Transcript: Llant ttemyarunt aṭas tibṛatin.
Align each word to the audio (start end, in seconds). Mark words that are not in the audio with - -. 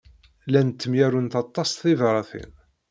Llant 0.47 0.75
ttemyarunt 0.75 1.33
aṭas 1.43 1.69
tibṛatin. 1.79 2.51